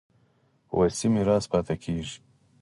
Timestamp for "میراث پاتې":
1.13-1.75